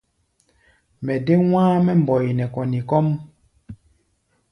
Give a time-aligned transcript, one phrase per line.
[1.05, 3.07] Mɛ dé wá̧á̧ mɛ́ mbɔi nɛ kɔni kɔ́ʼm.